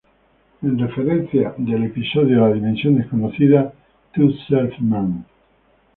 En 0.63 0.79
referencia 0.79 1.53
del 1.59 1.83
episodio 1.83 2.41
de 2.41 2.49
la 2.49 2.53
Dimensión 2.55 2.95
desconocida, 2.95 3.71
To 4.15 4.31
Serve 4.49 4.77
Man. 4.79 5.25